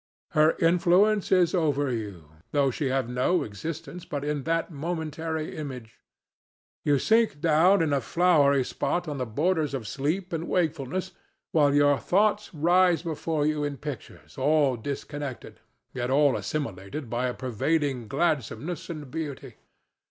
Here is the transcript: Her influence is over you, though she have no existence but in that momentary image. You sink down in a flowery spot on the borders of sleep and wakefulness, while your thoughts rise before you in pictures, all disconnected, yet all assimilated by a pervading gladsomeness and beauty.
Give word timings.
Her 0.31 0.55
influence 0.57 1.31
is 1.31 1.53
over 1.53 1.91
you, 1.91 2.29
though 2.53 2.71
she 2.71 2.87
have 2.87 3.07
no 3.07 3.43
existence 3.43 4.03
but 4.03 4.25
in 4.25 4.45
that 4.45 4.71
momentary 4.71 5.55
image. 5.55 5.99
You 6.83 6.97
sink 6.97 7.39
down 7.39 7.83
in 7.83 7.93
a 7.93 8.01
flowery 8.01 8.63
spot 8.63 9.07
on 9.07 9.19
the 9.19 9.27
borders 9.27 9.75
of 9.75 9.87
sleep 9.87 10.33
and 10.33 10.47
wakefulness, 10.49 11.11
while 11.51 11.71
your 11.71 11.99
thoughts 11.99 12.51
rise 12.51 13.03
before 13.03 13.45
you 13.45 13.63
in 13.63 13.77
pictures, 13.77 14.39
all 14.39 14.75
disconnected, 14.75 15.59
yet 15.93 16.09
all 16.09 16.35
assimilated 16.35 17.07
by 17.07 17.27
a 17.27 17.35
pervading 17.35 18.07
gladsomeness 18.07 18.89
and 18.89 19.11
beauty. 19.11 19.57